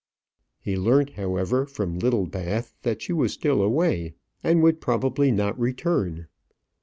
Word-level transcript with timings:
He 0.59 0.75
learnt, 0.77 1.11
however, 1.11 1.67
from 1.67 1.99
Littlebath 1.99 2.73
that 2.81 3.03
she 3.03 3.13
was 3.13 3.33
still 3.33 3.61
away, 3.61 4.15
and 4.43 4.63
would 4.63 4.81
probably 4.81 5.31
not 5.31 5.59
return. 5.59 6.25